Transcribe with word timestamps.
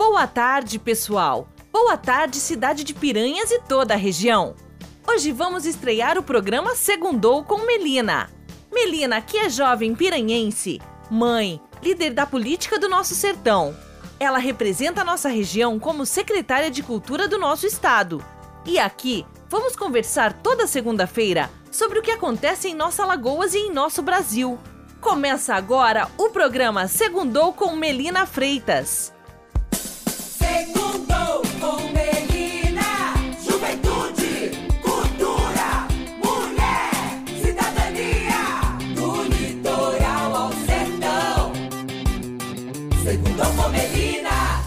Boa 0.00 0.26
tarde, 0.26 0.78
pessoal! 0.78 1.46
Boa 1.70 1.94
tarde, 1.94 2.38
cidade 2.38 2.84
de 2.84 2.94
Piranhas 2.94 3.50
e 3.50 3.60
toda 3.60 3.92
a 3.92 3.98
região! 3.98 4.56
Hoje 5.06 5.30
vamos 5.30 5.66
estrear 5.66 6.16
o 6.16 6.22
programa 6.22 6.74
Segundou 6.74 7.44
com 7.44 7.66
Melina. 7.66 8.30
Melina, 8.72 9.20
que 9.20 9.36
é 9.36 9.50
jovem 9.50 9.94
piranhense, 9.94 10.80
mãe, 11.10 11.60
líder 11.82 12.14
da 12.14 12.24
política 12.24 12.78
do 12.78 12.88
nosso 12.88 13.14
sertão. 13.14 13.76
Ela 14.18 14.38
representa 14.38 15.02
a 15.02 15.04
nossa 15.04 15.28
região 15.28 15.78
como 15.78 16.06
secretária 16.06 16.70
de 16.70 16.82
Cultura 16.82 17.28
do 17.28 17.38
nosso 17.38 17.66
estado. 17.66 18.24
E 18.64 18.78
aqui 18.78 19.26
vamos 19.50 19.76
conversar 19.76 20.32
toda 20.32 20.66
segunda-feira 20.66 21.50
sobre 21.70 21.98
o 21.98 22.02
que 22.02 22.10
acontece 22.10 22.68
em 22.68 22.74
nossa 22.74 23.04
Lagoas 23.04 23.52
e 23.52 23.58
em 23.58 23.70
nosso 23.70 24.00
Brasil. 24.00 24.58
Começa 24.98 25.54
agora 25.54 26.08
o 26.16 26.30
programa 26.30 26.88
Segundou 26.88 27.52
com 27.52 27.76
Melina 27.76 28.24
Freitas. 28.24 29.12
Segundou 30.50 31.42
com 31.60 31.76
Melina. 31.92 33.14
Juventude, 33.40 34.50
cultura, 34.82 35.86
mulher, 36.24 36.90
cidadania. 37.40 38.58
Do 38.94 39.22
litoral 39.24 40.34
ao 40.34 40.52
sertão. 40.52 41.52
Segundou 43.02 43.46
com 43.54 43.68
Melina. 43.68 44.64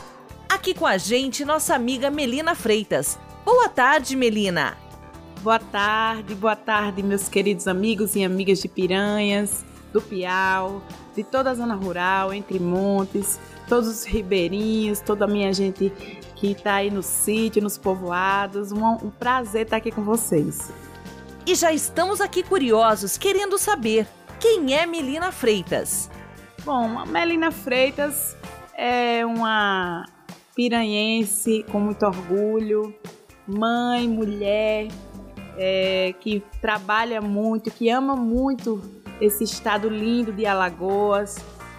Aqui 0.48 0.73
com 0.73 0.86
a 0.88 0.98
gente, 0.98 1.44
nossa 1.44 1.76
amiga 1.76 2.09
Melina 2.09 2.56
Freitas. 2.56 3.20
Boa 3.44 3.68
tarde, 3.68 4.16
Melina. 4.16 4.78
Boa 5.42 5.59
tarde, 5.59 6.34
boa 6.34 6.56
tarde, 6.56 7.04
meus 7.04 7.28
queridos 7.28 7.68
amigos 7.68 8.16
e 8.16 8.23
amigas 8.23 8.62
de 8.62 8.70
Piranhas, 8.70 9.66
do 9.92 10.02
Piau, 10.02 10.81
de 11.14 11.22
toda 11.22 11.52
a 11.52 11.54
zona 11.54 11.76
rural, 11.76 12.34
entre 12.34 12.58
montes, 12.58 13.38
todos 13.67 13.88
os 13.88 14.03
ribeirinhos, 14.03 14.99
toda 14.99 15.26
a 15.26 15.27
minha 15.27 15.53
gente 15.53 15.90
que 16.35 16.52
está 16.52 16.76
aí 16.76 16.91
no 16.91 17.02
sítio, 17.02 17.62
nos 17.62 17.77
povoados. 17.77 18.72
Um, 18.72 18.86
um 18.86 19.09
prazer 19.09 19.64
estar 19.64 19.78
aqui 19.78 19.92
com 19.92 20.03
vocês. 20.03 20.72
E 21.45 21.55
já 21.55 21.73
estamos 21.73 22.22
aqui 22.22 22.42
curiosos, 22.44 23.17
querendo 23.17 23.58
saber 23.58 24.08
quem 24.39 24.75
é 24.75 24.86
Melina 24.86 25.31
Freitas. 25.31 26.09
Bom, 26.64 27.00
a 27.00 27.05
Melina 27.05 27.52
Freitas 27.52 28.38
é 28.78 29.25
uma 29.25 30.05
piranhense 30.55 31.66
com 31.72 31.80
muito 31.80 32.05
orgulho, 32.05 32.94
mãe, 33.48 34.08
mulher, 34.08 34.88
é, 35.58 36.14
que 36.20 36.42
trabalha 36.61 37.22
muito, 37.22 37.72
que 37.72 37.89
ama 37.89 38.16
muito 38.16 38.81
esse 39.20 39.44
estado 39.44 39.89
lindo 39.89 40.31
de 40.31 40.45
Alagoas, 40.45 41.38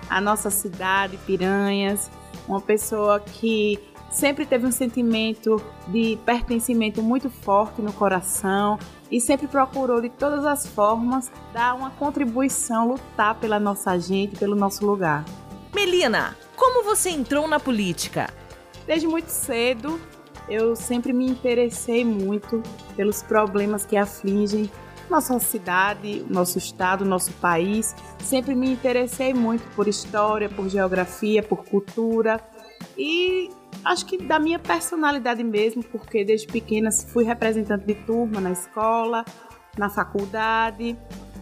a 0.09 0.21
nossa 0.21 0.51
cidade, 0.51 1.17
Piranhas, 1.19 2.11
uma 2.47 2.61
pessoa 2.61 3.21
que 3.21 3.79
sempre 4.11 4.47
teve 4.47 4.67
um 4.67 4.73
sentimento 4.73 5.61
de 5.89 6.19
pertencimento 6.25 7.03
muito 7.03 7.29
forte 7.29 7.83
no 7.83 7.93
coração 7.93 8.79
e 9.11 9.21
sempre 9.21 9.49
procurou 9.49 10.01
de 10.01 10.09
todas 10.09 10.45
as 10.45 10.67
formas 10.67 11.31
dar 11.53 11.75
uma 11.75 11.91
contribuição, 11.91 12.89
lutar 12.89 13.35
pela 13.35 13.59
nossa 13.59 13.99
gente, 13.99 14.37
pelo 14.37 14.55
nosso 14.55 14.87
lugar. 14.87 15.25
Melina, 15.75 16.37
como 16.57 16.85
você 16.85 17.11
entrou 17.11 17.49
na 17.49 17.59
política? 17.59 18.31
Desde 18.87 19.07
muito 19.07 19.29
cedo, 19.29 20.01
eu 20.49 20.77
sempre 20.77 21.13
me 21.13 21.27
interessei 21.27 22.05
muito 22.05 22.63
pelos 22.95 23.23
problemas 23.23 23.85
que 23.85 23.97
afligem 23.97 24.71
nossa 25.11 25.39
cidade, 25.39 26.25
nosso 26.29 26.59
estado, 26.59 27.05
nosso 27.05 27.33
país. 27.35 27.95
Sempre 28.19 28.55
me 28.55 28.73
interessei 28.73 29.33
muito 29.35 29.63
por 29.75 29.89
história, 29.89 30.49
por 30.49 30.69
geografia, 30.69 31.43
por 31.43 31.65
cultura 31.65 32.41
e 32.97 33.51
acho 33.85 34.07
que 34.07 34.19
da 34.19 34.39
minha 34.39 34.59
personalidade 34.59 35.43
mesmo, 35.43 35.83
porque 35.85 36.25
desde 36.25 36.47
pequena 36.47 36.91
fui 36.91 37.25
representante 37.25 37.85
de 37.85 37.95
turma 37.95 38.41
na 38.41 38.53
escola, 38.53 39.25
na 39.77 39.89
faculdade. 39.89 40.97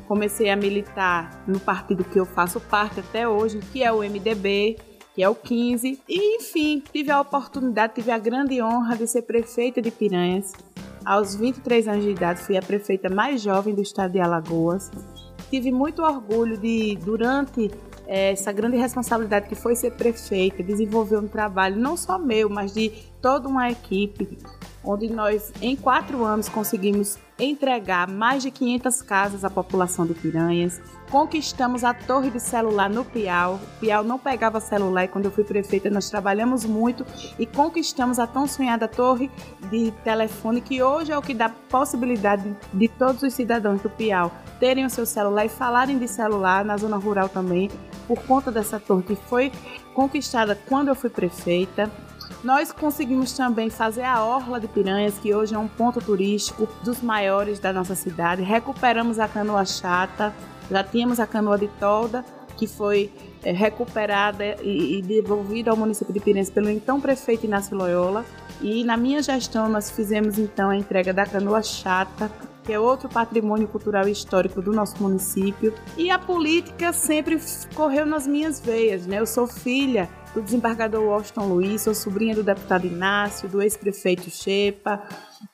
Comecei 0.06 0.50
a 0.50 0.56
militar 0.56 1.42
no 1.46 1.60
partido 1.60 2.04
que 2.04 2.18
eu 2.18 2.26
faço 2.26 2.60
parte 2.60 3.00
até 3.00 3.26
hoje, 3.26 3.60
que 3.72 3.82
é 3.82 3.92
o 3.92 3.98
MDB, 3.98 4.78
que 5.14 5.22
é 5.22 5.28
o 5.28 5.34
15. 5.34 6.00
E, 6.08 6.36
enfim, 6.36 6.82
tive 6.92 7.10
a 7.10 7.20
oportunidade, 7.20 7.94
tive 7.94 8.10
a 8.10 8.18
grande 8.18 8.60
honra 8.60 8.96
de 8.96 9.06
ser 9.06 9.22
prefeita 9.22 9.80
de 9.80 9.90
Piranhas. 9.90 10.52
Aos 11.04 11.34
23 11.34 11.88
anos 11.88 12.04
de 12.04 12.10
idade, 12.10 12.40
fui 12.40 12.56
a 12.56 12.62
prefeita 12.62 13.08
mais 13.08 13.42
jovem 13.42 13.74
do 13.74 13.82
estado 13.82 14.12
de 14.12 14.20
Alagoas. 14.20 14.90
Tive 15.50 15.72
muito 15.72 16.02
orgulho 16.02 16.56
de, 16.56 16.96
durante 16.96 17.70
essa 18.14 18.52
grande 18.52 18.76
responsabilidade 18.76 19.48
que 19.48 19.54
foi 19.54 19.74
ser 19.74 19.92
prefeita, 19.92 20.62
desenvolver 20.62 21.16
um 21.16 21.26
trabalho 21.26 21.76
não 21.76 21.96
só 21.96 22.18
meu, 22.18 22.50
mas 22.50 22.74
de 22.74 22.90
toda 23.22 23.48
uma 23.48 23.70
equipe 23.70 24.38
onde 24.84 25.08
nós, 25.08 25.52
em 25.62 25.74
quatro 25.76 26.24
anos, 26.24 26.48
conseguimos 26.48 27.16
entregar 27.38 28.06
mais 28.08 28.42
de 28.42 28.50
500 28.50 29.02
casas 29.02 29.44
à 29.44 29.50
população 29.50 30.04
de 30.06 30.12
Piranhas. 30.12 30.80
Conquistamos 31.10 31.84
a 31.84 31.94
torre 31.94 32.30
de 32.30 32.40
celular 32.40 32.90
no 32.90 33.04
Piau. 33.04 33.54
O 33.54 33.80
Piau 33.80 34.04
não 34.04 34.18
pegava 34.18 34.60
celular 34.60 35.04
e 35.04 35.08
quando 35.08 35.26
eu 35.26 35.30
fui 35.30 35.44
prefeita 35.44 35.88
nós 35.88 36.10
trabalhamos 36.10 36.64
muito 36.64 37.06
e 37.38 37.46
conquistamos 37.46 38.18
a 38.18 38.26
tão 38.26 38.46
sonhada 38.46 38.86
torre 38.86 39.30
de 39.70 39.90
telefone 40.04 40.60
que 40.60 40.82
hoje 40.82 41.12
é 41.12 41.16
o 41.16 41.22
que 41.22 41.32
dá 41.32 41.48
possibilidade 41.48 42.54
de 42.74 42.88
todos 42.88 43.22
os 43.22 43.32
cidadãos 43.32 43.80
do 43.80 43.88
Piau 43.88 44.32
terem 44.62 44.86
o 44.86 44.90
seu 44.90 45.04
celular 45.04 45.44
e 45.44 45.48
falarem 45.48 45.98
de 45.98 46.06
celular 46.06 46.64
na 46.64 46.76
zona 46.76 46.96
rural 46.96 47.28
também 47.28 47.68
por 48.06 48.22
conta 48.22 48.48
dessa 48.52 48.78
torre 48.78 49.02
que 49.02 49.16
foi 49.16 49.50
conquistada 49.92 50.56
quando 50.68 50.86
eu 50.86 50.94
fui 50.94 51.10
prefeita. 51.10 51.90
Nós 52.44 52.70
conseguimos 52.70 53.32
também 53.32 53.68
fazer 53.68 54.04
a 54.04 54.24
Orla 54.24 54.60
de 54.60 54.68
Piranhas, 54.68 55.18
que 55.18 55.34
hoje 55.34 55.52
é 55.52 55.58
um 55.58 55.66
ponto 55.66 56.00
turístico 56.00 56.68
dos 56.84 57.02
maiores 57.02 57.58
da 57.58 57.72
nossa 57.72 57.96
cidade. 57.96 58.42
Recuperamos 58.42 59.18
a 59.18 59.26
canoa 59.26 59.64
chata, 59.64 60.32
já 60.70 60.84
tínhamos 60.84 61.18
a 61.18 61.26
canoa 61.26 61.58
de 61.58 61.66
tolda, 61.80 62.24
que 62.56 62.68
foi 62.68 63.12
é, 63.42 63.50
recuperada 63.50 64.44
e, 64.62 64.98
e 64.98 65.02
devolvida 65.02 65.72
ao 65.72 65.76
município 65.76 66.14
de 66.14 66.20
Piranhas 66.20 66.50
pelo 66.50 66.70
então 66.70 67.00
prefeito 67.00 67.46
Inácio 67.46 67.76
Loyola. 67.76 68.24
E 68.60 68.84
na 68.84 68.96
minha 68.96 69.20
gestão 69.22 69.68
nós 69.68 69.90
fizemos 69.90 70.38
então 70.38 70.70
a 70.70 70.76
entrega 70.76 71.12
da 71.12 71.26
canoa 71.26 71.64
chata, 71.64 72.30
que 72.62 72.72
é 72.72 72.78
outro 72.78 73.08
patrimônio 73.08 73.66
cultural 73.66 74.08
e 74.08 74.12
histórico 74.12 74.62
do 74.62 74.72
nosso 74.72 75.02
município. 75.02 75.74
E 75.96 76.10
a 76.10 76.18
política 76.18 76.92
sempre 76.92 77.38
correu 77.74 78.06
nas 78.06 78.26
minhas 78.26 78.60
veias, 78.60 79.06
né? 79.06 79.18
Eu 79.18 79.26
sou 79.26 79.46
filha 79.46 80.08
do 80.34 80.40
desembargador 80.40 81.02
Washington 81.02 81.46
Luiz, 81.48 81.82
sou 81.82 81.94
sobrinha 81.94 82.34
do 82.34 82.42
deputado 82.42 82.86
Inácio, 82.86 83.48
do 83.48 83.60
ex-prefeito 83.60 84.30
Chepa, 84.30 85.02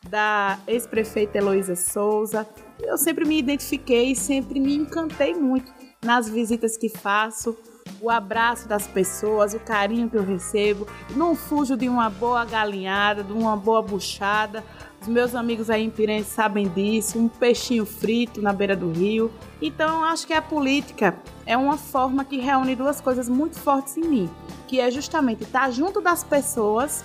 da 0.08 0.58
ex-prefeita 0.66 1.38
Heloísa 1.38 1.74
Souza. 1.74 2.46
Eu 2.80 2.96
sempre 2.96 3.24
me 3.24 3.38
identifiquei 3.38 4.14
sempre 4.14 4.60
me 4.60 4.74
encantei 4.74 5.34
muito 5.34 5.72
nas 6.04 6.28
visitas 6.28 6.76
que 6.76 6.88
faço, 6.88 7.56
o 8.00 8.10
abraço 8.10 8.68
das 8.68 8.86
pessoas, 8.86 9.54
o 9.54 9.60
carinho 9.60 10.08
que 10.08 10.16
eu 10.16 10.24
recebo. 10.24 10.86
Não 11.16 11.34
fujo 11.34 11.76
de 11.76 11.88
uma 11.88 12.08
boa 12.08 12.44
galinhada, 12.44 13.24
de 13.24 13.32
uma 13.32 13.56
boa 13.56 13.82
buchada. 13.82 14.64
Os 15.00 15.06
meus 15.08 15.34
amigos 15.34 15.70
aí 15.70 15.84
em 15.84 15.90
Piranha 15.90 16.24
sabem 16.24 16.68
disso, 16.68 17.18
um 17.18 17.28
peixinho 17.28 17.86
frito 17.86 18.42
na 18.42 18.52
beira 18.52 18.74
do 18.74 18.90
rio. 18.90 19.30
Então, 19.62 20.02
acho 20.04 20.26
que 20.26 20.32
a 20.32 20.42
política 20.42 21.16
é 21.46 21.56
uma 21.56 21.76
forma 21.76 22.24
que 22.24 22.38
reúne 22.38 22.74
duas 22.74 23.00
coisas 23.00 23.28
muito 23.28 23.58
fortes 23.58 23.96
em 23.96 24.04
mim, 24.04 24.30
que 24.66 24.80
é 24.80 24.90
justamente 24.90 25.44
estar 25.44 25.70
junto 25.70 26.00
das 26.00 26.24
pessoas 26.24 27.04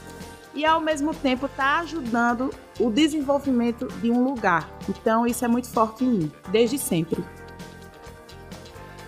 e 0.55 0.65
ao 0.65 0.81
mesmo 0.81 1.13
tempo 1.13 1.45
estar 1.45 1.81
ajudando 1.81 2.49
o 2.79 2.89
desenvolvimento 2.89 3.87
de 4.01 4.11
um 4.11 4.23
lugar. 4.23 4.69
Então, 4.89 5.25
isso 5.25 5.45
é 5.45 5.47
muito 5.47 5.69
forte 5.69 6.03
em 6.03 6.07
mim, 6.09 6.31
desde 6.49 6.77
sempre. 6.77 7.23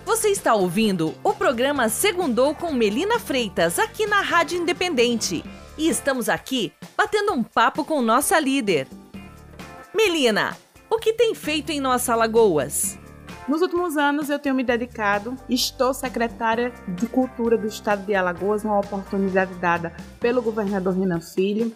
Você 0.04 0.28
está 0.28 0.54
ouvindo 0.54 1.12
o 1.22 1.32
programa 1.32 1.88
Segundou 1.88 2.54
com 2.54 2.72
Melina 2.72 3.18
Freitas 3.18 3.78
aqui 3.78 4.06
na 4.06 4.20
Rádio 4.20 4.58
Independente. 4.58 5.44
E 5.78 5.88
estamos 5.88 6.28
aqui 6.30 6.72
batendo 6.96 7.32
um 7.32 7.42
papo 7.42 7.84
com 7.84 8.00
nossa 8.00 8.40
líder. 8.40 8.88
Melina, 9.94 10.56
o 10.88 10.96
que 10.96 11.12
tem 11.12 11.34
feito 11.34 11.70
em 11.70 11.80
nossa 11.80 12.14
Lagoas? 12.14 12.98
Nos 13.46 13.60
últimos 13.60 13.96
anos 13.98 14.30
eu 14.30 14.38
tenho 14.38 14.54
me 14.54 14.64
dedicado, 14.64 15.36
estou 15.48 15.92
secretária 15.92 16.72
de 16.88 17.06
Cultura 17.06 17.58
do 17.58 17.66
Estado 17.66 18.06
de 18.06 18.14
Alagoas, 18.14 18.64
uma 18.64 18.78
oportunidade 18.78 19.54
dada 19.56 19.94
pelo 20.18 20.40
governador 20.40 20.94
Renan 20.94 21.20
Filho, 21.20 21.70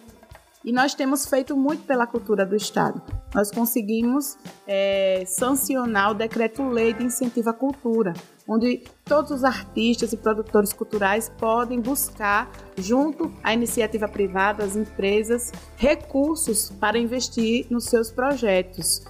e 0.65 0.71
nós 0.71 0.93
temos 0.93 1.25
feito 1.25 1.55
muito 1.55 1.83
pela 1.83 2.05
cultura 2.05 2.45
do 2.45 2.55
Estado. 2.55 3.01
Nós 3.33 3.51
conseguimos 3.51 4.37
é, 4.67 5.23
sancionar 5.25 6.11
o 6.11 6.13
decreto-lei 6.13 6.93
de 6.93 7.03
incentivo 7.03 7.49
à 7.49 7.53
cultura, 7.53 8.13
onde 8.47 8.83
todos 9.05 9.31
os 9.31 9.43
artistas 9.43 10.13
e 10.13 10.17
produtores 10.17 10.73
culturais 10.73 11.29
podem 11.37 11.79
buscar, 11.79 12.51
junto 12.77 13.31
à 13.43 13.53
iniciativa 13.53 14.07
privada, 14.07 14.63
às 14.63 14.75
empresas, 14.75 15.51
recursos 15.77 16.69
para 16.79 16.97
investir 16.97 17.67
nos 17.69 17.85
seus 17.85 18.11
projetos. 18.11 19.01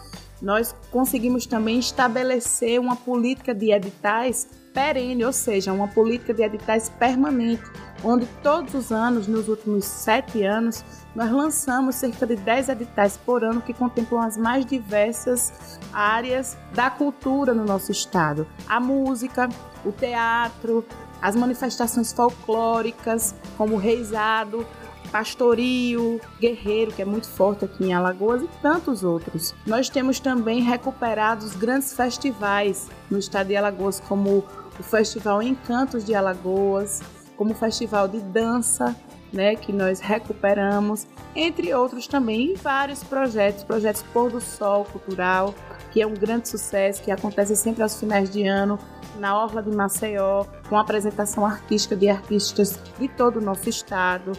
Nós 0.42 0.76
conseguimos 0.90 1.46
também 1.46 1.80
estabelecer 1.80 2.80
uma 2.80 2.96
política 2.96 3.54
de 3.54 3.72
editais 3.72 4.48
perene, 4.74 5.24
ou 5.24 5.34
seja, 5.34 5.72
uma 5.72 5.88
política 5.88 6.34
de 6.34 6.44
editais 6.44 6.90
permanente, 6.90 7.64
onde 8.04 8.26
todos 8.42 8.74
os 8.74 8.92
anos, 8.92 9.28
nos 9.28 9.48
últimos 9.48 9.86
sete 9.86 10.44
anos, 10.44 10.84
nós 11.16 11.32
lançamos 11.32 11.96
cerca 11.96 12.26
de 12.26 12.36
10 12.36 12.70
editais 12.70 13.18
por 13.18 13.44
ano 13.44 13.62
que 13.62 13.74
contemplam 13.74 14.22
as 14.22 14.38
mais 14.38 14.66
diversas 14.66 15.80
áreas 15.94 16.58
da 16.74 16.90
cultura 16.90 17.54
no 17.54 17.66
nosso 17.66 17.92
estado. 17.92 18.48
A 18.68 18.80
música, 18.80 19.50
o 19.86 19.92
teatro, 19.92 20.86
as 21.22 21.36
manifestações 21.36 22.12
folclóricas, 22.14 23.36
como 23.58 23.76
o 23.76 23.78
reizado, 23.78 24.66
pastorio, 25.12 26.20
guerreiro, 26.40 26.92
que 26.92 27.02
é 27.02 27.06
muito 27.06 27.28
forte 27.28 27.66
aqui 27.66 27.86
em 27.86 27.94
Alagoas, 27.94 28.42
e 28.42 28.50
tantos 28.62 29.04
outros. 29.04 29.54
Nós 29.68 29.90
temos 29.90 30.20
também 30.20 30.62
recuperado 30.62 31.46
os 31.46 31.56
grandes 31.56 31.94
festivais 31.94 32.88
no 33.10 33.20
estado 33.20 33.48
de 33.48 33.56
Alagoas, 33.58 34.00
como 34.00 34.46
o 34.80 34.84
Festival 34.84 35.44
Encantos 35.44 36.06
de 36.06 36.16
Alagoas, 36.16 37.02
como 37.38 37.52
o 37.52 37.56
Festival 37.56 38.08
de 38.08 38.20
Dança, 38.20 38.96
né, 39.32 39.56
que 39.56 39.72
nós 39.72 40.00
recuperamos, 40.00 41.08
entre 41.36 41.74
outros 41.74 42.08
também, 42.08 42.56
vários 42.56 43.04
projetos, 43.04 43.64
projetos 43.64 44.04
Pôr 44.14 44.30
do 44.30 44.42
Sol 44.42 44.86
Cultural, 44.86 45.56
que 45.92 46.02
é 46.02 46.08
um 46.08 46.14
grande 46.14 46.50
sucesso, 46.50 47.02
que 47.02 47.12
acontece 47.12 47.56
sempre 47.56 47.84
aos 47.84 48.00
finais 48.00 48.30
de 48.30 48.46
ano, 48.46 48.78
na 49.20 49.38
Orla 49.38 49.62
de 49.62 49.70
Maceió, 49.70 50.46
com 50.70 50.78
apresentação 50.78 51.46
artística 51.46 51.96
de 51.96 52.10
artistas 52.10 52.80
de 53.00 53.08
todo 53.08 53.38
o 53.38 53.42
nosso 53.42 53.70
estado. 53.70 54.32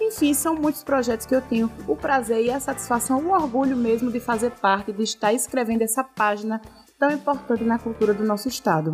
Enfim, 0.00 0.34
são 0.34 0.54
muitos 0.54 0.84
projetos 0.84 1.26
que 1.26 1.34
eu 1.34 1.40
tenho 1.40 1.70
o 1.86 1.96
prazer 1.96 2.44
e 2.44 2.50
a 2.50 2.60
satisfação, 2.60 3.18
o 3.20 3.32
orgulho 3.32 3.76
mesmo 3.76 4.10
de 4.10 4.20
fazer 4.20 4.50
parte, 4.52 4.92
de 4.92 5.02
estar 5.02 5.32
escrevendo 5.32 5.82
essa 5.82 6.04
página 6.04 6.60
tão 6.98 7.10
importante 7.10 7.64
na 7.64 7.78
cultura 7.78 8.14
do 8.14 8.24
nosso 8.24 8.48
estado. 8.48 8.90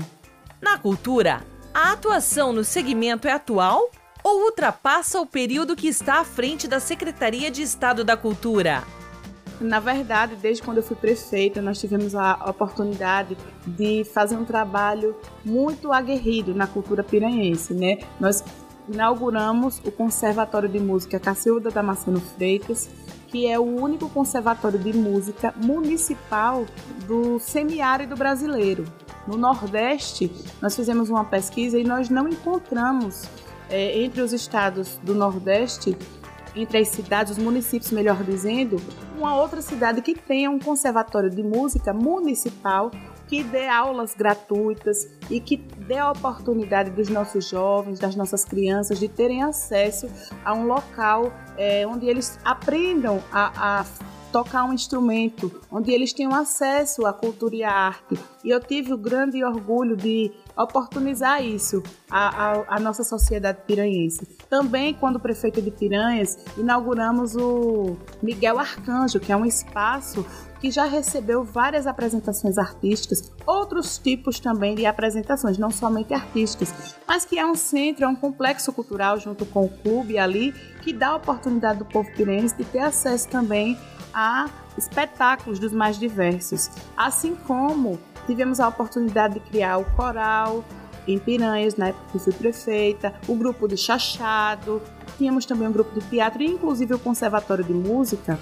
Na 0.61 0.79
cultura, 0.79 1.43
a 1.75 1.93
atuação 1.93 2.53
no 2.53 2.65
segmento 2.65 3.27
é 3.27 3.33
atual 3.33 3.91
ou 4.23 4.45
ultrapassa 4.45 5.21
o 5.21 5.27
período 5.27 5.75
que 5.75 5.89
está 5.89 6.21
à 6.21 6.25
frente 6.25 6.69
da 6.69 6.79
Secretaria 6.79 7.51
de 7.51 7.63
Estado 7.63 8.05
da 8.05 8.17
Cultura? 8.17 8.85
Na 9.61 9.81
verdade, 9.81 10.37
desde 10.37 10.63
quando 10.63 10.79
eu 10.79 10.83
fui 10.83 10.97
prefeita, 10.97 11.63
nós 11.63 11.81
tivemos 11.81 12.15
a 12.15 12.35
oportunidade 12.49 13.37
de 13.67 14.05
fazer 14.05 14.37
um 14.37 14.45
trabalho 14.45 15.17
muito 15.45 15.93
aguerrido 15.93 16.55
na 16.55 16.67
cultura 16.67 17.03
piranhense, 17.03 17.73
né? 17.73 17.99
Nós 18.19 18.45
inauguramos 18.89 19.81
o 19.85 19.93
Conservatório 19.93 20.69
de 20.69 20.81
Música 20.81 21.19
Cacilda 21.21 21.71
Damasceno 21.71 22.21
Freitas, 22.21 22.91
que 23.29 23.47
é 23.47 23.59
o 23.59 23.63
único 23.63 24.11
conservatório 24.11 24.79
de 24.79 24.93
música 24.93 25.55
municipal 25.57 26.67
do 27.07 27.39
semiárido 27.39 28.17
brasileiro. 28.17 28.85
No 29.27 29.37
Nordeste, 29.37 30.31
nós 30.61 30.75
fizemos 30.75 31.09
uma 31.09 31.25
pesquisa 31.25 31.79
e 31.79 31.85
nós 31.85 32.09
não 32.09 32.29
encontramos 32.29 33.29
é, 33.71 34.03
entre 34.03 34.21
os 34.21 34.33
estados 34.33 34.99
do 35.03 35.15
Nordeste, 35.15 35.97
entre 36.55 36.79
as 36.79 36.89
cidades, 36.89 37.33
os 37.33 37.39
municípios, 37.39 37.91
melhor 37.91 38.23
dizendo, 38.23 38.77
uma 39.17 39.37
outra 39.37 39.63
cidade 39.63 40.03
que 40.03 40.15
tenha 40.15 40.51
um 40.51 40.59
conservatório 40.59 41.31
de 41.31 41.43
música 41.43 41.93
municipal 41.93 42.91
que 43.29 43.43
dê 43.43 43.67
aulas 43.67 44.15
gratuitas 44.15 45.09
e 45.31 45.41
que 45.41 45.57
dê 45.57 45.97
a 45.97 46.11
oportunidade 46.11 46.91
dos 46.91 47.09
nossos 47.09 47.49
jovens, 47.49 47.99
das 47.99 48.15
nossas 48.15 48.45
crianças, 48.45 48.99
de 48.99 49.09
terem 49.09 49.43
acesso 49.43 50.07
a 50.45 50.53
um 50.53 50.67
local 50.67 51.33
é, 51.57 51.87
onde 51.87 52.07
eles 52.07 52.39
aprendam 52.45 53.23
a, 53.33 53.81
a 53.81 53.87
tocar 54.31 54.65
um 54.65 54.73
instrumento, 54.75 55.63
onde 55.71 55.91
eles 55.93 56.13
tenham 56.13 56.35
acesso 56.35 57.07
à 57.07 57.13
cultura 57.13 57.57
e 57.57 57.63
à 57.63 57.73
arte. 57.73 58.19
E 58.45 58.51
eu 58.51 58.61
tive 58.61 58.93
o 58.93 58.99
grande 58.99 59.43
orgulho 59.45 59.97
de 59.97 60.33
oportunizar 60.57 61.45
isso 61.45 61.83
à, 62.11 62.53
à, 62.53 62.77
à, 62.77 62.81
nossa 62.81 63.05
sociedade 63.05 63.59
piranhense. 63.67 64.27
Também, 64.51 64.93
quando 64.95 65.21
prefeito 65.21 65.63
de 65.63 65.71
Piranhas, 65.71 66.39
inauguramos 66.57 67.37
o 67.37 67.97
Miguel 68.23 68.59
Arcanjo, 68.59 69.21
que 69.21 69.33
é 69.33 69.37
um 69.37 69.47
espaço 69.47 70.27
que 70.61 70.71
já 70.71 70.85
recebeu 70.85 71.43
várias 71.43 71.89
apresentações 71.89 72.57
artísticas, 72.57 73.33
outros 73.45 73.99
tipos 73.99 74.39
também 74.39 74.77
de 74.77 74.87
apresentações, 74.87 75.59
não 75.59 75.73
somente 75.73 76.15
artísticas, 76.15 76.95
mas 77.07 77.25
que 77.25 77.37
é 77.37 77.45
um 77.45 77.57
centro, 77.57 78.05
é 78.05 78.09
um 78.09 78.15
complexo 78.15 78.73
cultural 78.73 79.19
junto 79.19 79.45
com 79.45 79.65
o 79.65 79.69
clube 79.69 80.19
ali, 80.19 80.53
que 80.81 80.93
dá 80.93 81.09
a 81.09 81.17
oportunidade 81.17 81.81
do 81.81 81.85
povo 81.85 82.09
pirense 82.13 82.57
de 82.57 82.65
ter 82.65 82.79
acesso 82.79 83.29
também 83.29 83.77
a 84.15 84.49
espetáculos 84.79 85.59
dos 85.59 85.73
mais 85.73 85.99
diversos, 85.99 86.71
assim 86.97 87.35
como 87.35 87.99
tivemos 88.27 88.61
a 88.61 88.69
oportunidade 88.69 89.35
de 89.35 89.41
criar 89.41 89.79
o 89.79 89.85
coral 89.97 90.65
em 91.07 91.19
Piranhas, 91.19 91.77
na 91.77 91.89
época 91.89 92.05
que 92.13 92.19
fui 92.19 92.33
prefeita, 92.33 93.13
o 93.27 93.35
grupo 93.35 93.67
de 93.67 93.77
chachado, 93.77 94.81
tínhamos 95.19 95.45
também 95.45 95.67
um 95.67 95.73
grupo 95.73 95.99
de 95.99 96.07
teatro 96.07 96.43
e 96.43 96.47
inclusive 96.47 96.95
o 96.95 96.99
conservatório 96.99 97.65
de 97.65 97.73
música, 97.73 98.39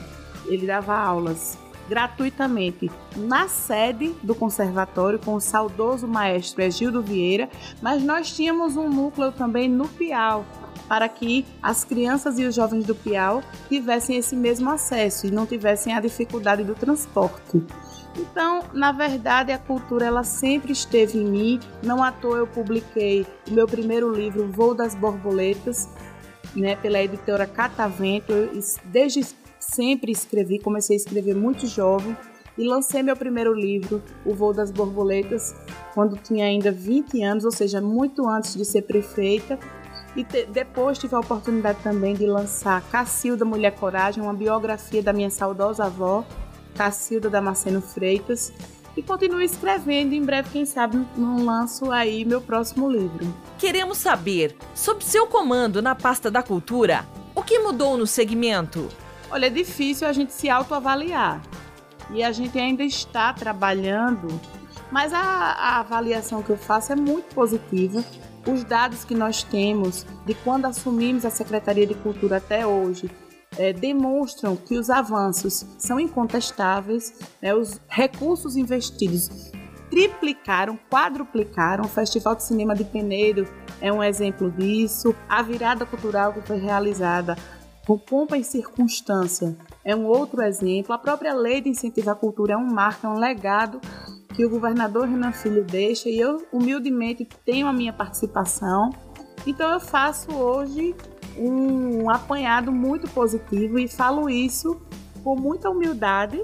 ele 0.46 0.66
dava 0.66 0.94
aulas 0.94 1.58
gratuitamente 1.88 2.88
na 3.16 3.48
sede 3.48 4.14
do 4.22 4.32
conservatório 4.32 5.18
com 5.18 5.34
o 5.34 5.40
saudoso 5.40 6.06
maestro 6.06 6.62
Egildo 6.62 7.02
Vieira, 7.02 7.48
mas 7.82 8.00
nós 8.02 8.30
tínhamos 8.30 8.76
um 8.76 8.88
núcleo 8.88 9.32
também 9.32 9.68
no 9.68 9.88
Piau, 9.88 10.44
para 10.90 11.08
que 11.08 11.46
as 11.62 11.84
crianças 11.84 12.37
e 12.37 12.44
os 12.44 12.52
jovens 12.52 12.84
do 12.84 12.96
Piau 12.96 13.44
tivessem 13.69 14.16
esse 14.16 14.34
mesmo 14.34 14.69
acesso 14.69 15.25
e 15.25 15.31
não 15.31 15.46
tivessem 15.46 15.94
a 15.94 16.00
dificuldade 16.00 16.64
do 16.64 16.75
transporte. 16.75 17.64
Então, 18.19 18.64
na 18.75 18.90
verdade, 18.90 19.52
a 19.52 19.58
cultura 19.58 20.06
ela 20.06 20.25
sempre 20.25 20.72
esteve 20.72 21.16
em 21.16 21.25
mim. 21.25 21.60
Não 21.81 22.02
à 22.02 22.10
toa 22.10 22.38
eu 22.38 22.46
publiquei 22.48 23.25
o 23.48 23.52
meu 23.52 23.69
primeiro 23.69 24.12
livro, 24.12 24.50
Voo 24.50 24.75
das 24.75 24.96
Borboletas, 24.96 25.88
né, 26.56 26.75
pela 26.75 27.00
editora 27.00 27.46
Catavento. 27.46 28.32
Eu, 28.32 28.50
desde 28.87 29.25
sempre 29.60 30.10
escrevi, 30.10 30.58
comecei 30.58 30.96
a 30.96 30.98
escrever 30.98 31.37
muito 31.37 31.69
jovem 31.69 32.16
e 32.58 32.66
lancei 32.66 33.00
meu 33.00 33.16
primeiro 33.16 33.54
livro, 33.54 34.02
O 34.26 34.34
Voo 34.34 34.52
das 34.52 34.72
Borboletas, 34.72 35.54
quando 35.94 36.16
tinha 36.16 36.46
ainda 36.46 36.72
20 36.72 37.22
anos, 37.22 37.44
ou 37.44 37.52
seja, 37.52 37.81
muito 37.81 38.28
antes 38.28 38.56
de 38.56 38.64
ser 38.64 38.82
prefeita. 38.82 39.56
E 40.16 40.24
te, 40.24 40.44
depois 40.46 40.98
tive 40.98 41.14
a 41.14 41.20
oportunidade 41.20 41.78
também 41.82 42.14
de 42.14 42.26
lançar 42.26 42.82
Cacilda 42.90 43.44
Mulher 43.44 43.72
Coragem, 43.76 44.22
uma 44.22 44.34
biografia 44.34 45.02
da 45.02 45.12
minha 45.12 45.30
saudosa 45.30 45.84
avó, 45.84 46.24
Cacilda 46.74 47.30
Damasceno 47.30 47.80
Freitas. 47.80 48.52
E 48.96 49.02
continuo 49.02 49.40
escrevendo, 49.40 50.12
em 50.12 50.22
breve, 50.22 50.50
quem 50.50 50.66
sabe, 50.66 51.06
não 51.16 51.44
lanço 51.44 51.92
aí 51.92 52.24
meu 52.24 52.40
próximo 52.40 52.90
livro. 52.90 53.32
Queremos 53.56 53.98
saber, 53.98 54.56
sob 54.74 55.04
seu 55.04 55.28
comando 55.28 55.80
na 55.80 55.94
pasta 55.94 56.28
da 56.28 56.42
cultura, 56.42 57.06
o 57.34 57.42
que 57.42 57.58
mudou 57.60 57.96
no 57.96 58.06
segmento? 58.06 58.88
Olha, 59.30 59.46
é 59.46 59.50
difícil 59.50 60.08
a 60.08 60.12
gente 60.12 60.32
se 60.32 60.50
autoavaliar. 60.50 61.40
E 62.12 62.25
a 62.25 62.32
gente 62.32 62.58
ainda 62.58 62.82
está 62.82 63.32
trabalhando, 63.32 64.28
mas 64.90 65.14
a, 65.14 65.20
a 65.20 65.78
avaliação 65.78 66.42
que 66.42 66.50
eu 66.50 66.56
faço 66.56 66.92
é 66.92 66.96
muito 66.96 67.32
positiva. 67.32 68.04
Os 68.47 68.64
dados 68.64 69.04
que 69.04 69.14
nós 69.14 69.42
temos 69.42 70.06
de 70.25 70.35
quando 70.35 70.64
assumimos 70.64 71.25
a 71.25 71.30
Secretaria 71.30 71.87
de 71.87 71.94
Cultura 71.94 72.38
até 72.38 72.66
hoje 72.66 73.11
é, 73.59 73.73
demonstram 73.73 74.56
que 74.56 74.78
os 74.78 74.88
avanços 74.88 75.66
são 75.78 76.00
incontestáveis, 76.00 77.12
né, 77.42 77.54
os 77.54 77.80
recursos 77.88 78.56
investidos 78.56 79.52
triplicaram, 79.90 80.78
quadruplicaram. 80.88 81.85
O 81.85 81.88
Festival 81.88 82.37
de 82.37 82.44
Cinema 82.44 82.75
de 82.75 82.85
Penedo 82.85 83.47
é 83.80 83.92
um 83.92 84.02
exemplo 84.02 84.50
disso. 84.50 85.14
A 85.28 85.42
virada 85.42 85.85
cultural 85.85 86.32
que 86.32 86.40
foi 86.40 86.59
realizada 86.59 87.37
com 87.87 87.99
pompa 87.99 88.38
e 88.38 88.44
circunstância 88.44 89.56
é 89.85 89.94
um 89.97 90.06
outro 90.06 90.42
exemplo. 90.42 90.92
A 90.92 90.99
própria 90.99 91.35
lei 91.35 91.61
de 91.61 91.68
incentivo 91.68 92.11
à 92.11 92.14
cultura 92.14 92.54
é 92.54 92.56
um 92.56 92.73
marco, 92.73 93.06
é 93.06 93.11
um 93.11 93.18
legado 93.18 93.80
que 94.40 94.47
o 94.47 94.49
governador 94.49 95.06
Renan 95.06 95.32
Filho 95.32 95.62
deixa 95.62 96.09
e 96.09 96.18
eu 96.18 96.47
humildemente 96.50 97.28
tenho 97.44 97.66
a 97.66 97.73
minha 97.75 97.92
participação. 97.92 98.88
Então 99.47 99.70
eu 99.70 99.78
faço 99.78 100.32
hoje 100.32 100.94
um 101.37 102.09
apanhado 102.09 102.73
muito 102.73 103.06
positivo 103.11 103.78
e 103.78 103.87
falo 103.87 104.30
isso 104.30 104.80
com 105.23 105.37
muita 105.37 105.68
humildade, 105.68 106.42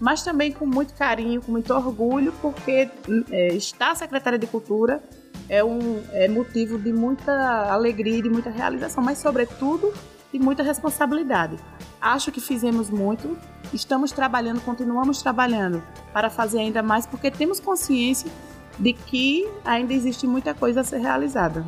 mas 0.00 0.22
também 0.22 0.52
com 0.52 0.64
muito 0.64 0.94
carinho, 0.94 1.42
com 1.42 1.52
muito 1.52 1.70
orgulho, 1.74 2.32
porque 2.40 2.88
é, 3.30 3.48
estar 3.48 3.94
secretária 3.94 4.38
de 4.38 4.46
Cultura 4.46 5.02
é 5.46 5.62
um 5.62 6.02
é 6.12 6.26
motivo 6.26 6.78
de 6.78 6.94
muita 6.94 7.70
alegria 7.70 8.22
de 8.22 8.30
muita 8.30 8.48
realização, 8.48 9.04
mas 9.04 9.18
sobretudo 9.18 9.92
e 10.34 10.38
muita 10.38 10.62
responsabilidade. 10.62 11.56
Acho 12.00 12.32
que 12.32 12.40
fizemos 12.40 12.90
muito, 12.90 13.38
estamos 13.72 14.10
trabalhando, 14.10 14.60
continuamos 14.60 15.22
trabalhando 15.22 15.82
para 16.12 16.28
fazer 16.28 16.58
ainda 16.58 16.82
mais, 16.82 17.06
porque 17.06 17.30
temos 17.30 17.60
consciência 17.60 18.30
de 18.78 18.92
que 18.92 19.48
ainda 19.64 19.94
existe 19.94 20.26
muita 20.26 20.52
coisa 20.52 20.80
a 20.80 20.84
ser 20.84 20.98
realizada. 20.98 21.64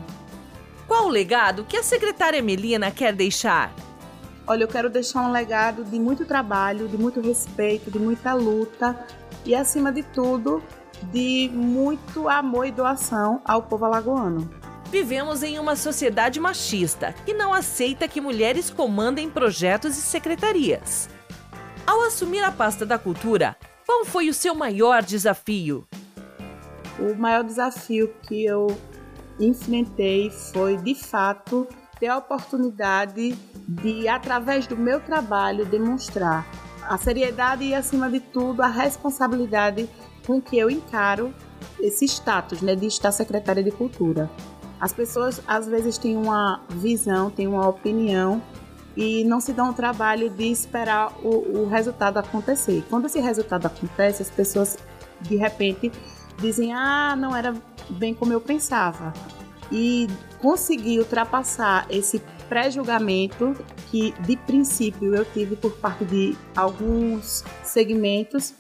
Qual 0.86 1.06
o 1.06 1.08
legado 1.08 1.64
que 1.64 1.76
a 1.76 1.82
secretária 1.82 2.42
Melina 2.42 2.90
quer 2.90 3.14
deixar? 3.14 3.72
Olha, 4.46 4.64
eu 4.64 4.68
quero 4.68 4.90
deixar 4.90 5.22
um 5.22 5.32
legado 5.32 5.84
de 5.84 5.98
muito 5.98 6.24
trabalho, 6.24 6.88
de 6.88 6.98
muito 6.98 7.20
respeito, 7.20 7.90
de 7.90 7.98
muita 7.98 8.34
luta 8.34 9.06
e, 9.44 9.54
acima 9.54 9.90
de 9.92 10.02
tudo, 10.02 10.62
de 11.12 11.50
muito 11.52 12.28
amor 12.28 12.66
e 12.66 12.72
doação 12.72 13.40
ao 13.44 13.62
povo 13.62 13.84
alagoano. 13.84 14.48
Vivemos 14.90 15.42
em 15.42 15.58
uma 15.58 15.74
sociedade 15.74 16.38
machista 16.38 17.12
que 17.24 17.34
não 17.34 17.52
aceita 17.52 18.06
que 18.06 18.20
mulheres 18.20 18.70
comandem 18.70 19.28
projetos 19.28 19.98
e 19.98 20.00
secretarias. 20.00 21.08
Ao 21.84 22.02
assumir 22.02 22.42
a 22.42 22.52
pasta 22.52 22.86
da 22.86 22.98
cultura, 22.98 23.56
qual 23.84 24.04
foi 24.04 24.28
o 24.28 24.34
seu 24.34 24.54
maior 24.54 25.02
desafio? 25.02 25.86
O 26.98 27.14
maior 27.14 27.42
desafio 27.42 28.14
que 28.22 28.44
eu 28.44 28.68
enfrentei 29.38 30.30
foi, 30.30 30.76
de 30.76 30.94
fato, 30.94 31.66
ter 31.98 32.06
a 32.06 32.18
oportunidade 32.18 33.36
de, 33.68 34.08
através 34.08 34.66
do 34.66 34.76
meu 34.76 35.00
trabalho, 35.00 35.66
demonstrar 35.66 36.46
a 36.82 36.96
seriedade 36.96 37.64
e, 37.64 37.74
acima 37.74 38.08
de 38.08 38.20
tudo, 38.20 38.62
a 38.62 38.68
responsabilidade 38.68 39.88
com 40.26 40.40
que 40.40 40.56
eu 40.56 40.70
encaro 40.70 41.34
esse 41.80 42.04
status 42.04 42.62
né, 42.62 42.74
de 42.74 42.86
estar 42.86 43.12
secretária 43.12 43.62
de 43.62 43.70
Cultura. 43.70 44.30
As 44.80 44.92
pessoas 44.92 45.40
às 45.46 45.66
vezes 45.66 45.96
têm 45.98 46.16
uma 46.16 46.60
visão, 46.68 47.30
têm 47.30 47.46
uma 47.46 47.68
opinião 47.68 48.42
e 48.96 49.24
não 49.24 49.40
se 49.40 49.52
dão 49.52 49.70
o 49.70 49.72
trabalho 49.72 50.30
de 50.30 50.44
esperar 50.50 51.12
o, 51.22 51.62
o 51.62 51.68
resultado 51.68 52.18
acontecer. 52.18 52.84
Quando 52.88 53.06
esse 53.06 53.20
resultado 53.20 53.66
acontece, 53.66 54.22
as 54.22 54.30
pessoas 54.30 54.78
de 55.20 55.36
repente 55.36 55.92
dizem: 56.38 56.72
Ah, 56.72 57.14
não 57.16 57.34
era 57.34 57.54
bem 57.90 58.14
como 58.14 58.32
eu 58.32 58.40
pensava. 58.40 59.12
E 59.70 60.06
conseguir 60.40 60.98
ultrapassar 61.00 61.86
esse 61.90 62.22
pré-julgamento 62.48 63.56
que 63.90 64.12
de 64.20 64.36
princípio 64.36 65.14
eu 65.14 65.24
tive 65.24 65.56
por 65.56 65.72
parte 65.72 66.04
de 66.04 66.36
alguns 66.54 67.42
segmentos 67.64 68.54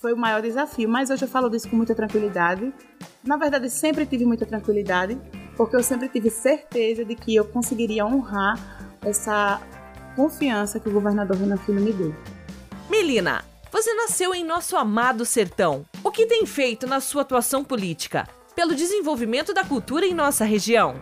foi 0.00 0.12
o 0.14 0.16
maior 0.16 0.42
desafio. 0.42 0.88
Mas 0.88 1.10
hoje 1.10 1.24
eu 1.24 1.28
falo 1.28 1.48
disso 1.48 1.68
com 1.68 1.76
muita 1.76 1.94
tranquilidade. 1.94 2.72
Na 3.22 3.36
verdade, 3.36 3.68
sempre 3.68 4.06
tive 4.06 4.24
muita 4.24 4.46
tranquilidade, 4.46 5.18
porque 5.56 5.76
eu 5.76 5.82
sempre 5.82 6.08
tive 6.08 6.30
certeza 6.30 7.04
de 7.04 7.14
que 7.14 7.34
eu 7.34 7.44
conseguiria 7.44 8.06
honrar 8.06 8.98
essa 9.02 9.60
confiança 10.16 10.80
que 10.80 10.88
o 10.88 10.92
governador 10.92 11.36
Renan 11.36 11.56
Filho 11.56 11.80
me 11.80 11.92
deu. 11.92 12.14
Melina, 12.88 13.44
você 13.70 13.94
nasceu 13.94 14.34
em 14.34 14.44
nosso 14.44 14.76
amado 14.76 15.24
sertão. 15.24 15.84
O 16.02 16.10
que 16.10 16.26
tem 16.26 16.44
feito 16.44 16.86
na 16.86 17.00
sua 17.00 17.22
atuação 17.22 17.64
política 17.64 18.28
pelo 18.54 18.74
desenvolvimento 18.74 19.54
da 19.54 19.64
cultura 19.64 20.04
em 20.04 20.12
nossa 20.12 20.44
região? 20.44 21.00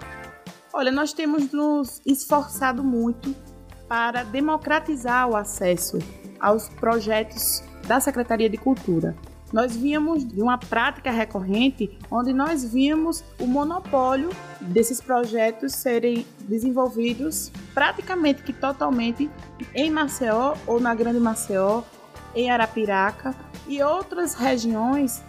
Olha, 0.73 0.93
nós 0.93 1.13
temos 1.13 1.51
nos 1.51 2.01
esforçado 2.05 2.85
muito 2.85 3.35
para 3.89 4.23
democratizar 4.23 5.29
o 5.29 5.35
acesso 5.35 5.99
aos 6.39 6.69
projetos 6.69 7.63
da 7.87 7.99
Secretaria 7.99 8.51
de 8.51 8.59
Cultura. 8.59 9.17
Nós 9.53 9.75
víamos 9.75 10.27
de 10.27 10.43
uma 10.43 10.59
prática 10.59 11.11
recorrente 11.11 11.99
onde 12.11 12.35
nós 12.35 12.65
víamos 12.65 13.25
o 13.41 13.47
monopólio 13.47 14.31
desses 14.61 15.01
projetos 15.01 15.73
serem 15.73 16.27
desenvolvidos 16.41 17.51
praticamente 17.73 18.43
que 18.43 18.53
totalmente 18.53 19.31
em 19.75 19.91
Maceió 19.91 20.55
ou 20.67 20.79
na 20.79 20.95
Grande 20.95 21.19
Maceió, 21.19 21.83
em 22.35 22.51
Arapiraca 22.51 23.35
e 23.67 23.83
outras 23.83 24.35
regiões, 24.35 25.25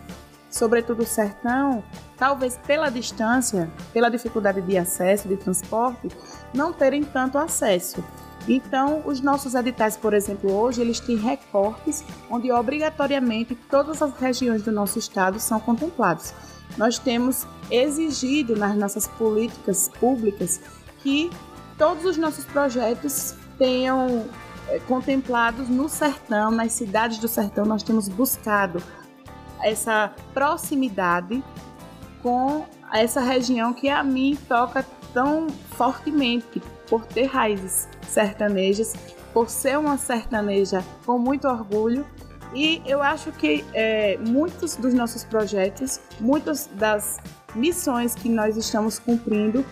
sobretudo 0.52 1.04
o 1.04 1.08
sertão, 1.08 1.82
talvez 2.18 2.58
pela 2.58 2.90
distância, 2.90 3.72
pela 3.94 4.10
dificuldade 4.10 4.62
de 4.62 4.78
acesso, 4.78 5.30
de 5.30 5.38
transporte, 5.38 6.10
não 6.54 6.74
terem 6.74 7.04
tanto 7.04 7.38
acesso. 7.38 8.04
Então, 8.50 9.04
os 9.06 9.22
nossos 9.22 9.54
editais, 9.54 9.96
por 9.96 10.12
exemplo, 10.12 10.52
hoje, 10.52 10.82
eles 10.82 11.00
têm 11.00 11.16
recortes 11.16 12.04
onde 12.32 12.52
obrigatoriamente 12.52 13.54
todas 13.70 14.02
as 14.02 14.12
regiões 14.20 14.64
do 14.64 14.72
nosso 14.72 14.98
estado 14.98 15.40
são 15.40 15.60
contempladas. 15.60 16.34
Nós 16.76 16.98
temos 16.98 17.46
exigido 17.70 18.56
nas 18.56 18.76
nossas 18.76 19.08
políticas 19.08 19.88
públicas 20.00 20.60
que 20.98 21.30
todos 21.78 22.04
os 22.06 22.18
nossos 22.18 22.44
projetos 22.46 23.36
tenham 23.60 24.26
é, 24.68 24.80
contemplados 24.80 25.70
no 25.70 25.88
sertão, 25.88 26.50
nas 26.50 26.72
cidades 26.72 27.20
do 27.20 27.28
sertão, 27.28 27.66
nós 27.66 27.84
temos 27.84 28.10
buscado 28.10 28.82
essa 29.62 30.12
proximidade 30.34 31.44
com 32.24 32.66
essa 32.92 33.22
região 33.22 33.74
que 33.74 33.90
a 33.90 34.04
mim 34.04 34.38
toca 34.48 34.84
tão 35.14 35.48
fortemente 35.50 36.62
por 36.88 37.06
ter 37.06 37.26
raízes 37.26 37.88
sertanejas, 38.08 38.96
por 39.34 39.50
ser 39.50 39.78
uma 39.78 39.98
sertaneja 39.98 40.84
com 41.06 41.18
muito 41.18 41.48
orgulho. 41.48 42.06
E 42.54 42.82
eu 42.86 43.02
acho 43.02 43.32
que 43.32 43.64
é, 43.74 44.18
muitos 44.18 44.76
dos 44.76 44.94
nossos 44.94 45.24
projetos, 45.24 46.00
muitas 46.20 46.68
das 46.74 47.20
missões 47.56 48.16
que 48.16 48.28
nós 48.28 48.58
estamos 48.58 48.98
cumprindo, 48.98 49.64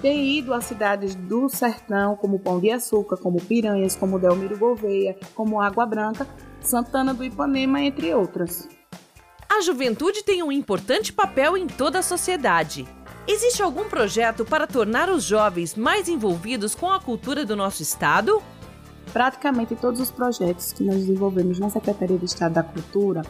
têm 0.00 0.38
ido 0.38 0.54
a 0.54 0.60
cidades 0.60 1.14
do 1.14 1.48
sertão, 1.48 2.16
como 2.16 2.38
Pão 2.38 2.58
de 2.58 2.70
Açúcar, 2.70 3.16
como 3.16 3.40
Piranhas, 3.40 3.96
como 3.96 4.18
Delmiro 4.18 4.58
Gouveia, 4.58 5.16
como 5.34 5.60
Água 5.60 5.84
Branca, 5.84 6.26
Santana 6.60 7.12
do 7.12 7.24
Ipanema, 7.24 7.80
entre 7.80 8.14
outras. 8.14 8.68
A 9.48 9.60
juventude 9.60 10.22
tem 10.22 10.42
um 10.42 10.52
importante 10.52 11.12
papel 11.12 11.56
em 11.56 11.66
toda 11.66 12.00
a 12.00 12.02
sociedade. 12.02 12.86
Existe 13.28 13.60
algum 13.60 13.88
projeto 13.88 14.44
para 14.44 14.68
tornar 14.68 15.08
os 15.08 15.24
jovens 15.24 15.74
mais 15.74 16.08
envolvidos 16.08 16.76
com 16.76 16.88
a 16.88 17.00
cultura 17.00 17.44
do 17.44 17.56
nosso 17.56 17.82
estado? 17.82 18.40
Praticamente 19.12 19.74
todos 19.74 20.00
os 20.00 20.12
projetos 20.12 20.72
que 20.72 20.84
nós 20.84 20.98
desenvolvemos 20.98 21.58
na 21.58 21.68
Secretaria 21.68 22.16
de 22.18 22.24
Estado 22.24 22.54
da 22.54 22.62
Cultura, 22.62 23.22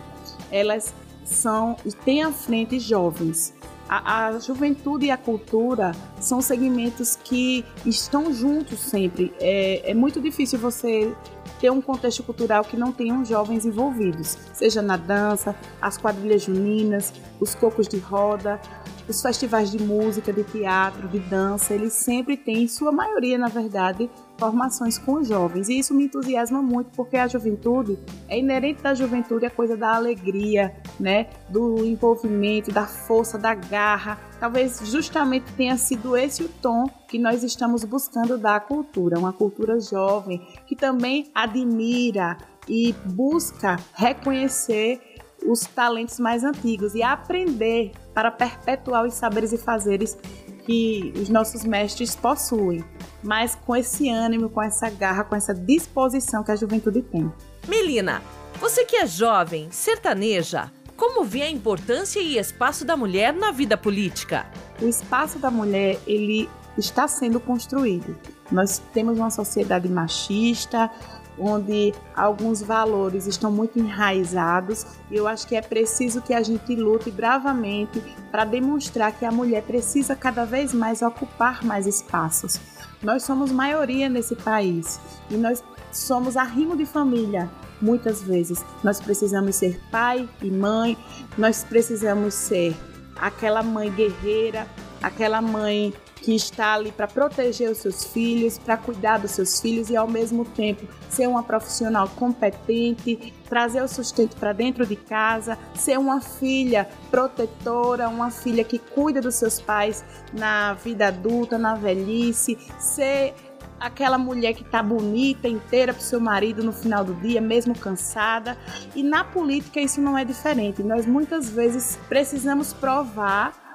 elas 0.51 0.93
são 1.25 1.77
têm 2.05 2.23
à 2.23 2.31
frente 2.31 2.79
jovens. 2.79 3.55
A, 3.89 4.27
a, 4.27 4.39
juventude 4.39 5.07
e 5.07 5.11
a 5.11 5.17
cultura 5.17 5.93
são 6.21 6.43
segmentos 6.43 7.17
que 7.17 7.65
estão 7.87 8.35
juntos 8.35 8.81
sempre. 8.81 9.33
É, 9.41 9.93
é 9.93 9.95
muito 9.95 10.21
difícil 10.21 10.59
você 10.59 11.15
ter 11.61 11.71
um 11.71 11.81
contexto 11.81 12.23
cultural 12.23 12.65
que 12.65 12.77
não 12.77 12.93
tenham 12.93 13.25
jovens 13.25 13.65
envolvidos, 13.65 14.37
seja 14.53 14.83
na 14.83 14.97
dança, 14.97 15.55
as 15.81 15.97
quadrilhas 15.97 16.43
juninas, 16.43 17.13
os 17.41 17.55
cocos 17.55 17.89
de 17.89 17.99
roda, 17.99 18.61
os 19.09 19.23
festivais 19.23 19.71
de 19.71 19.83
música, 19.83 20.33
de 20.33 20.45
teatro, 20.45 21.09
de 21.09 21.19
dança, 21.19 21.75
eles 21.75 21.93
sempre 21.93 22.37
têm, 22.37 22.65
em 22.65 22.69
sua 22.69 22.91
maioria, 22.91 23.39
na 23.39 23.49
verdade, 23.49 24.11
formações 24.39 24.99
com 24.99 25.23
jovens. 25.23 25.69
E 25.69 25.79
isso 25.79 25.95
me 25.95 26.05
entusiasma 26.05 26.63
muito, 26.63 26.91
porque 26.97 27.17
a 27.17 27.27
juventude 27.27 27.99
é 28.29 28.39
inerente 28.39 28.83
da 28.83 28.95
juventude 28.95 29.47
a 29.47 29.51
coisa 29.51 29.77
da 29.77 29.95
alegria, 29.95 30.75
né? 30.99 31.29
Do 31.49 31.85
envolvimento, 31.85 32.73
da 32.73 32.87
força, 32.87 33.39
da 33.39 33.55
garra. 33.55 34.19
Talvez 34.39 34.81
justamente 34.85 35.53
tenha 35.55 35.77
sido 35.77 36.17
esse 36.17 36.43
o 36.43 36.49
tom 36.49 36.87
que 37.09 37.19
nós 37.19 37.43
estamos 37.43 37.85
buscando 37.85 38.37
da 38.37 38.61
cultura, 38.61 39.19
uma 39.19 39.33
cultura 39.33 39.81
jovem 39.81 40.47
que 40.67 40.77
também 40.77 41.31
admira 41.35 42.37
e 42.69 42.93
busca 43.07 43.77
reconhecer 43.95 45.01
os 45.47 45.61
talentos 45.61 46.19
mais 46.19 46.43
antigos 46.43 46.95
e 46.95 47.03
aprender 47.03 47.93
para 48.13 48.31
perpetuar 48.31 49.05
os 49.05 49.15
saberes 49.15 49.53
e 49.53 49.59
fazeres 49.59 50.19
que 50.67 51.13
os 51.17 51.29
nossos 51.29 51.65
mestres 51.65 52.17
possuem, 52.17 52.85
mas 53.23 53.55
com 53.55 53.75
esse 53.75 54.11
ânimo, 54.11 54.51
com 54.51 54.61
essa 54.61 54.91
garra, 54.91 55.23
com 55.23 55.37
essa 55.37 55.55
disposição 55.55 56.43
que 56.43 56.51
a 56.51 56.57
juventude 56.57 57.03
tem. 57.03 57.33
Melina, 57.69 58.21
você 58.61 58.85
que 58.85 58.97
é 58.97 59.07
jovem, 59.07 59.69
sertaneja, 59.71 60.71
como 60.97 61.25
vê 61.25 61.43
a 61.43 61.51
importância 61.51 62.21
e 62.21 62.37
espaço 62.37 62.85
da 62.85 62.97
mulher 62.97 63.33
na 63.33 63.53
vida 63.53 63.77
política? 63.77 64.47
O 64.83 64.87
espaço 64.87 65.39
da 65.39 65.51
mulher, 65.51 66.01
ele 66.07 66.49
está 66.77 67.07
sendo 67.07 67.39
construído. 67.39 68.19
Nós 68.51 68.83
temos 68.93 69.19
uma 69.19 69.31
sociedade 69.31 69.89
machista, 69.89 70.91
onde 71.39 71.95
alguns 72.15 72.63
valores 72.63 73.27
estão 73.27 73.51
muito 73.51 73.79
enraizados. 73.79 74.87
E 75.11 75.17
eu 75.17 75.27
acho 75.29 75.47
que 75.47 75.57
é 75.57 75.63
preciso 75.63 76.23
que 76.23 76.35
a 76.35 76.43
gente 76.43 76.75
lute 76.75 77.11
bravamente 77.11 78.03
para 78.31 78.45
demonstrar 78.45 79.13
que 79.13 79.25
a 79.25 79.33
mulher 79.33 79.63
precisa 79.63 80.17
cada 80.17 80.45
vez 80.45 80.73
mais 80.73 81.03
ocupar 81.03 81.65
mais 81.65 81.87
espaços. 81.87 82.61
Nós 83.03 83.23
somos 83.23 83.53
maioria 83.53 84.09
nesse 84.09 84.35
país 84.35 84.99
e 85.31 85.37
nós 85.37 85.63
somos 85.93 86.37
arrimo 86.37 86.77
de 86.77 86.87
família. 86.87 87.51
Muitas 87.81 88.23
vezes 88.23 88.65
nós 88.83 89.01
precisamos 89.01 89.57
ser 89.57 89.81
pai 89.91 90.29
e 90.43 90.51
mãe, 90.51 90.97
nós 91.37 91.63
precisamos 91.63 92.35
ser 92.35 92.75
aquela 93.17 93.63
mãe 93.63 93.91
guerreira, 93.91 94.67
aquela 95.03 95.43
mãe 95.43 95.93
que 96.17 96.35
está 96.35 96.75
ali 96.75 96.91
para 96.91 97.07
proteger 97.07 97.71
os 97.71 97.79
seus 97.79 98.05
filhos, 98.05 98.59
para 98.59 98.77
cuidar 98.77 99.19
dos 99.19 99.33
seus 99.33 99.61
filhos 99.61 99.91
e 99.91 99.97
ao 99.97 100.09
mesmo 100.09 100.45
tempo 100.45 100.87
ser 101.09 101.29
uma 101.29 101.43
profissional 101.43 102.09
competente, 102.09 103.33
trazer 103.49 103.83
o 103.83 103.89
sustento 103.89 104.37
para 104.37 104.53
dentro 104.53 104.85
de 104.85 104.97
casa, 104.97 105.59
ser 105.75 105.99
uma 105.99 106.21
filha 106.21 106.89
protetora, 107.11 108.09
uma 108.09 108.31
filha 108.31 108.65
que 108.65 108.79
cuida 108.79 109.21
dos 109.21 109.37
seus 109.37 109.61
pais 109.61 110.05
na 110.33 110.75
vida 110.75 111.09
adulta, 111.09 111.59
na 111.59 111.75
velhice, 111.75 112.59
ser 112.79 113.35
aquela 113.79 114.19
mulher 114.19 114.55
que 114.55 114.63
está 114.63 114.83
bonita, 114.83 115.47
inteira 115.47 115.93
para 115.93 116.01
o 116.01 116.05
seu 116.05 116.21
marido 116.21 116.65
no 116.65 116.73
final 116.73 117.05
do 117.05 117.15
dia, 117.15 117.41
mesmo 117.41 117.79
cansada. 117.79 118.57
E 118.95 119.03
na 119.03 119.23
política 119.23 119.81
isso 119.81 120.01
não 120.01 120.17
é 120.17 120.25
diferente. 120.25 120.83
Nós 120.83 121.07
muitas 121.07 121.51
vezes 121.51 121.99
precisamos 122.09 122.73
provar 122.73 123.66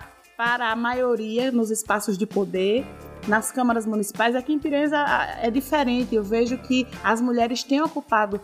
para 0.44 0.72
a 0.72 0.76
maioria 0.76 1.52
nos 1.52 1.70
espaços 1.70 2.18
de 2.18 2.26
poder, 2.26 2.84
nas 3.28 3.52
câmaras 3.52 3.86
municipais. 3.86 4.36
Aqui 4.36 4.54
em 4.54 4.58
Piranhas 4.58 4.92
é 5.40 5.52
diferente. 5.52 6.16
Eu 6.16 6.24
vejo 6.24 6.58
que 6.58 6.88
as 7.04 7.22
mulheres 7.22 7.64
têm 7.64 7.80
ocupado 7.80 8.42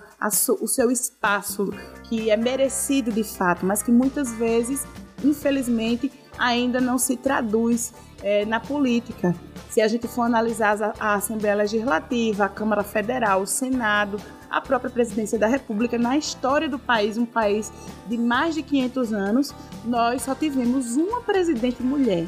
o 0.61 0.67
seu 0.67 0.91
espaço, 0.91 1.73
que 2.03 2.29
é 2.29 2.37
merecido 2.37 3.11
de 3.11 3.23
fato, 3.23 3.65
mas 3.65 3.81
que 3.81 3.91
muitas 3.91 4.31
vezes, 4.31 4.85
infelizmente, 5.23 6.11
ainda 6.37 6.79
não 6.79 6.99
se 6.99 7.17
traduz 7.17 7.91
é, 8.21 8.45
na 8.45 8.59
política. 8.59 9.33
Se 9.67 9.81
a 9.81 9.87
gente 9.87 10.07
for 10.07 10.21
analisar 10.21 10.79
a, 10.79 10.93
a 10.99 11.15
Assembleia 11.15 11.55
Legislativa, 11.55 12.45
a 12.45 12.49
Câmara 12.49 12.83
Federal, 12.83 13.41
o 13.41 13.47
Senado, 13.47 14.21
a 14.49 14.61
própria 14.61 14.89
presidência 14.89 15.37
da 15.37 15.47
República, 15.47 15.97
na 15.97 16.17
história 16.17 16.69
do 16.69 16.79
país, 16.79 17.17
um 17.17 17.25
país 17.25 17.71
de 18.07 18.17
mais 18.17 18.55
de 18.55 18.63
500 18.63 19.13
anos, 19.13 19.55
nós 19.85 20.23
só 20.23 20.33
tivemos 20.33 20.95
uma 20.95 21.21
presidente 21.21 21.81
mulher. 21.83 22.25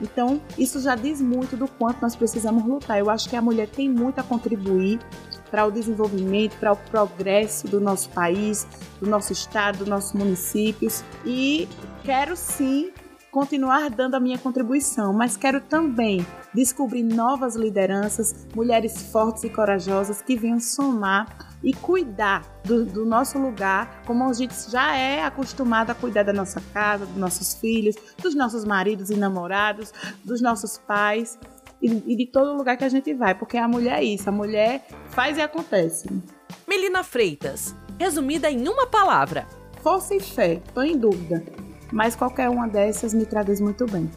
Então, 0.00 0.40
isso 0.58 0.80
já 0.80 0.94
diz 0.94 1.20
muito 1.20 1.56
do 1.56 1.66
quanto 1.66 2.02
nós 2.02 2.14
precisamos 2.14 2.64
lutar. 2.64 2.98
Eu 2.98 3.08
acho 3.08 3.28
que 3.28 3.36
a 3.36 3.42
mulher 3.42 3.68
tem 3.68 3.88
muito 3.88 4.18
a 4.18 4.22
contribuir 4.22 4.98
para 5.50 5.64
o 5.64 5.70
desenvolvimento, 5.70 6.56
para 6.58 6.72
o 6.72 6.76
progresso 6.76 7.66
do 7.66 7.80
nosso 7.80 8.10
país, 8.10 8.66
do 9.00 9.08
nosso 9.08 9.32
estado, 9.32 9.78
dos 9.78 9.88
nossos 9.88 10.12
municípios. 10.12 11.02
E 11.24 11.68
quero 12.04 12.36
sim 12.36 12.92
continuar 13.36 13.90
dando 13.90 14.14
a 14.14 14.20
minha 14.20 14.38
contribuição, 14.38 15.12
mas 15.12 15.36
quero 15.36 15.60
também 15.60 16.26
descobrir 16.54 17.02
novas 17.02 17.54
lideranças, 17.54 18.46
mulheres 18.54 19.12
fortes 19.12 19.44
e 19.44 19.50
corajosas 19.50 20.22
que 20.22 20.38
venham 20.38 20.58
somar 20.58 21.54
e 21.62 21.74
cuidar 21.74 22.40
do, 22.64 22.86
do, 22.86 23.04
nosso 23.04 23.38
lugar, 23.38 24.00
como 24.06 24.24
a 24.24 24.32
gente 24.32 24.54
já 24.70 24.96
é 24.96 25.22
acostumado 25.22 25.90
a 25.90 25.94
cuidar 25.94 26.22
da 26.22 26.32
nossa 26.32 26.62
casa, 26.72 27.04
dos 27.04 27.16
nossos 27.16 27.52
filhos, 27.52 27.94
dos 28.22 28.34
nossos 28.34 28.64
maridos 28.64 29.10
e 29.10 29.16
namorados, 29.16 29.92
dos 30.24 30.40
nossos 30.40 30.78
pais 30.78 31.38
e, 31.82 31.88
e 32.06 32.16
de 32.16 32.24
todo 32.24 32.56
lugar 32.56 32.78
que 32.78 32.84
a 32.84 32.88
gente 32.88 33.12
vai, 33.12 33.34
porque 33.34 33.58
a 33.58 33.68
mulher 33.68 33.98
é 33.98 34.04
isso, 34.04 34.30
a 34.30 34.32
mulher 34.32 34.88
faz 35.10 35.36
e 35.36 35.42
acontece. 35.42 36.08
Melina 36.66 37.04
Freitas, 37.04 37.76
resumida 37.98 38.50
em 38.50 38.66
uma 38.66 38.86
palavra: 38.86 39.46
força 39.82 40.14
e 40.14 40.20
fé, 40.20 40.54
estou 40.54 40.82
em 40.82 40.96
dúvida, 40.96 41.44
mas 41.92 42.16
qualquer 42.16 42.48
uma 42.48 42.68
dessas 42.68 43.14
me 43.14 43.24
traduz 43.24 43.60
muito 43.60 43.86
bem. 43.86 44.10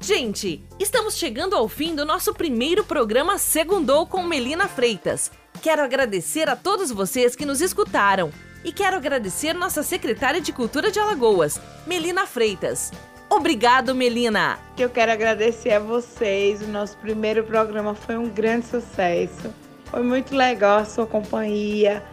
Gente, 0.00 0.62
estamos 0.78 1.16
chegando 1.16 1.56
ao 1.56 1.68
fim 1.68 1.94
do 1.94 2.04
nosso 2.04 2.34
primeiro 2.34 2.84
programa 2.84 3.38
Segundou 3.38 4.06
com 4.06 4.22
Melina 4.22 4.68
Freitas. 4.68 5.30
Quero 5.62 5.82
agradecer 5.82 6.48
a 6.48 6.54
todos 6.54 6.90
vocês 6.90 7.34
que 7.34 7.46
nos 7.46 7.60
escutaram 7.60 8.30
e 8.62 8.72
quero 8.72 8.96
agradecer 8.96 9.54
nossa 9.54 9.82
secretária 9.82 10.40
de 10.40 10.52
Cultura 10.52 10.90
de 10.90 10.98
Alagoas, 10.98 11.60
Melina 11.86 12.26
Freitas. 12.26 12.92
Obrigado, 13.28 13.94
Melina! 13.94 14.58
Eu 14.78 14.88
quero 14.88 15.12
agradecer 15.12 15.72
a 15.72 15.80
vocês. 15.80 16.62
O 16.62 16.68
nosso 16.68 16.96
primeiro 16.98 17.42
programa 17.42 17.94
foi 17.94 18.16
um 18.16 18.28
grande 18.28 18.66
sucesso. 18.66 19.52
Foi 19.86 20.02
muito 20.02 20.34
legal 20.34 20.78
a 20.78 20.84
sua 20.84 21.06
companhia. 21.06 22.04